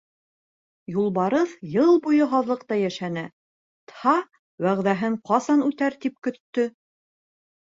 Юлбарыҫ 0.93 1.51
йыл 1.73 1.99
буйы 2.07 2.27
һаҙлыҡта 2.31 2.79
йәшәне, 2.85 3.25
Тһа 3.93 4.15
вәғәҙәһен 4.69 5.19
ҡасан 5.31 5.63
үтәр 5.69 5.99
тип 6.07 6.17
көттө. 6.29 6.67